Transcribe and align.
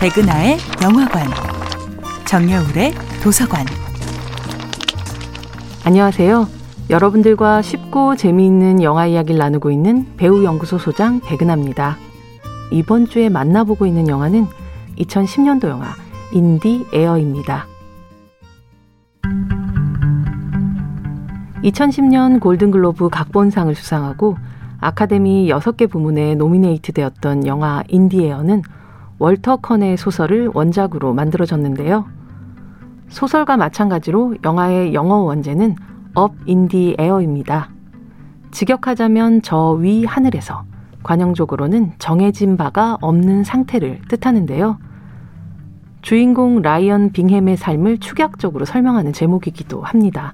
백은하의 0.00 0.56
영화관, 0.82 1.26
정여울의 2.26 2.94
도서관. 3.22 3.66
안녕하세요. 5.84 6.48
여러분들과 6.88 7.60
쉽고 7.60 8.16
재미있는 8.16 8.82
영화 8.82 9.04
이야기를 9.04 9.38
나누고 9.38 9.70
있는 9.70 10.06
배우 10.16 10.42
연구소 10.42 10.78
소장 10.78 11.20
백은하입니다. 11.20 11.98
이번 12.72 13.08
주에 13.08 13.28
만나보고 13.28 13.84
있는 13.84 14.08
영화는 14.08 14.46
2010년도 14.96 15.68
영화 15.68 15.94
인디 16.32 16.86
에어입니다. 16.94 17.66
2010년 21.62 22.40
골든글로브 22.40 23.10
각본상을 23.10 23.74
수상하고 23.74 24.38
아카데미 24.80 25.50
6개 25.50 25.90
부문에 25.90 26.36
노미네이트 26.36 26.92
되었던 26.92 27.46
영화 27.46 27.82
인디에어는 27.88 28.62
월터 29.20 29.56
컨의 29.56 29.98
소설을 29.98 30.50
원작으로 30.54 31.12
만들어졌는데요. 31.12 32.06
소설과 33.08 33.58
마찬가지로 33.58 34.36
영화의 34.42 34.94
영어 34.94 35.16
원제는 35.16 35.76
Up 36.14 36.32
in 36.46 36.66
the 36.66 36.96
Air입니다. 36.98 37.68
직역하자면 38.50 39.42
저 39.42 39.74
위 39.74 40.06
하늘에서 40.06 40.64
관용적으로는 41.02 41.92
정해진 41.98 42.56
바가 42.56 42.96
없는 43.02 43.44
상태를 43.44 44.00
뜻하는데요. 44.08 44.78
주인공 46.00 46.62
라이언 46.62 47.12
빙햄의 47.12 47.58
삶을 47.58 47.98
축약적으로 47.98 48.64
설명하는 48.64 49.12
제목이기도 49.12 49.82
합니다. 49.82 50.32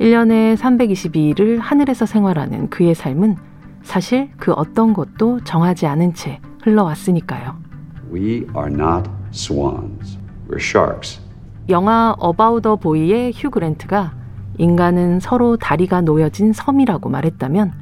1년에 0.00 0.56
322일을 0.56 1.60
하늘에서 1.60 2.06
생활하는 2.06 2.70
그의 2.70 2.96
삶은 2.96 3.36
사실 3.82 4.30
그 4.36 4.52
어떤 4.52 4.94
것도 4.94 5.44
정하지 5.44 5.86
않은 5.86 6.14
채 6.14 6.40
흘러왔으니까요. 6.64 7.67
We 8.10 8.46
are 8.56 8.70
not 8.72 9.10
swans. 9.32 10.18
We're 10.48 10.60
sharks. 10.60 11.20
영화 11.68 12.14
어바우더 12.18 12.76
보이의 12.76 13.32
휴 13.34 13.50
그랜트가 13.50 14.14
인간은 14.56 15.20
서로 15.20 15.56
다리가 15.56 16.00
놓여진 16.00 16.52
섬이라고 16.52 17.08
말했다면 17.10 17.72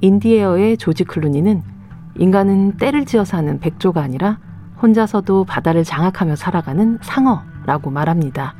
인디에어의 0.00 0.76
조지 0.76 1.04
클루니는 1.04 1.62
인간은 2.16 2.76
때를 2.76 3.06
지어 3.06 3.24
사는 3.24 3.58
백조가 3.58 4.02
아니라 4.02 4.38
혼자서도 4.82 5.44
바다를 5.44 5.84
장악하며 5.84 6.36
살아가는 6.36 6.98
상어라고 7.00 7.90
말합니다. 7.90 8.54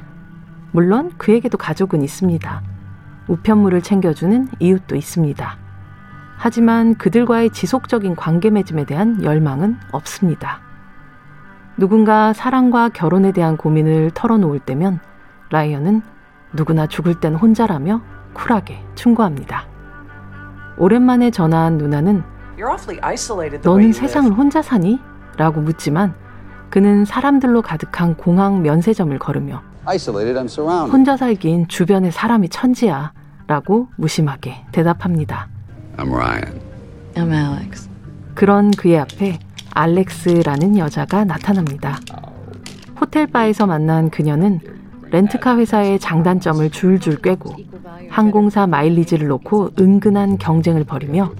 물론 0.73 1.13
그에게도 1.19 1.59
가족은 1.59 2.03
있습니다. 2.03 2.63
우편물을 3.29 3.83
챙겨주는 3.83 4.49
이웃도 4.59 4.97
있습니다. 4.97 5.59
하지만 6.39 6.95
그들과의 6.97 7.51
지속적인 7.51 8.17
관계 8.17 8.51
맺음에 8.51 8.85
대한 8.87 9.23
열망은 9.23 9.77
없습니다. 9.93 10.61
누군가 11.77 12.33
사랑과 12.33 12.89
결혼에 12.89 13.33
대한 13.33 13.57
고민을 13.57 14.11
털어놓을 14.15 14.59
때면 14.61 15.01
라이언은 15.51 16.03
누구나 16.53 16.87
죽을 16.87 17.19
땐 17.19 17.35
혼자라며 17.35 18.03
쿨하게 18.35 18.85
충고합니다. 18.95 19.67
오랜만에 20.77 21.31
전화한 21.31 21.79
누나는 21.79 22.23
너는 23.63 23.93
세상을 23.93 24.33
혼자 24.33 24.63
사니? 24.63 25.01
라고 25.37 25.61
묻지만 25.61 26.15
그는 26.71 27.05
사람들로 27.05 27.63
가득한 27.63 28.17
공항 28.17 28.63
면세점을 28.63 29.19
걸으며 29.19 29.63
혼자 30.93 31.17
살긴 31.17 31.69
주변에 31.69 32.11
사람이 32.11 32.49
천지야 32.51 33.13
라고 33.47 33.89
무심하게 33.97 34.65
대답합니다. 34.73 35.49
I'm 35.97 36.13
Ryan. 36.13 36.61
I'm 37.15 37.33
Alex. 37.33 37.91
그런 38.35 38.71
그의 38.71 38.99
앞에 39.01 39.39
알렉스라는 39.75 40.79
여자가 40.79 41.25
나타납니다. 41.25 41.99
호텔 43.01 43.27
바에서 43.27 43.67
만난 43.67 44.11
그녀는 44.11 44.61
렌트카 45.11 45.59
회사의 45.59 45.99
장단점을 45.99 46.71
줄줄 46.71 47.17
꿰고 47.21 47.55
항공사 48.09 48.67
마일리지를 48.67 49.29
놓고 49.29 49.71
은근한 49.79 50.39
경쟁을 50.39 50.85
벌이며 50.85 51.33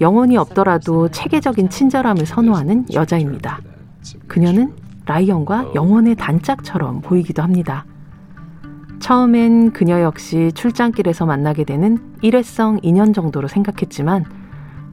영혼이 0.00 0.36
없더라도 0.36 1.08
체계적인 1.08 1.68
친절함을 1.68 2.26
선호하는 2.26 2.86
여자입니다. 2.92 3.60
그녀는 4.26 4.72
라이언과 5.06 5.72
영혼의 5.74 6.16
단짝처럼 6.16 7.00
보이기도 7.02 7.42
합니다. 7.42 7.84
처음엔 9.00 9.72
그녀 9.72 10.00
역시 10.02 10.52
출장길에서 10.54 11.26
만나게 11.26 11.64
되는 11.64 11.98
일회성 12.22 12.78
인연 12.82 13.12
정도로 13.12 13.48
생각했지만 13.48 14.24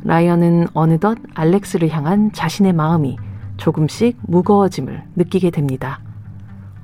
라이언은 0.04 0.68
어느덧 0.74 1.18
알렉스를 1.34 1.90
향한 1.90 2.32
자신의 2.32 2.74
마음이 2.74 3.18
조금씩 3.58 4.18
무거워짐을 4.22 5.04
느끼게 5.16 5.50
됩니다. 5.52 6.00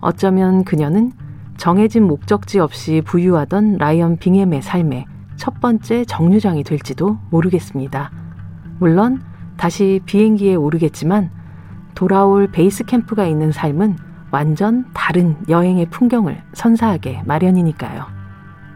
어쩌면 0.01 0.63
그녀는 0.63 1.11
정해진 1.57 2.03
목적지 2.03 2.59
없이 2.59 3.01
부유하던 3.05 3.77
라이언 3.77 4.17
빙햄의 4.17 4.61
삶의 4.61 5.05
첫 5.37 5.61
번째 5.61 6.05
정류장이 6.05 6.63
될지도 6.63 7.17
모르겠습니다. 7.29 8.11
물론 8.79 9.21
다시 9.55 10.01
비행기에 10.05 10.55
오르겠지만 10.55 11.29
돌아올 11.95 12.47
베이스 12.51 12.83
캠프가 12.83 13.25
있는 13.25 13.51
삶은 13.51 13.97
완전 14.31 14.85
다른 14.93 15.37
여행의 15.47 15.85
풍경을 15.91 16.41
선사하게 16.53 17.21
마련이니까요. 17.25 18.05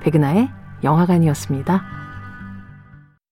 백은하의 0.02 0.50
영화관이었습니다. 0.84 2.07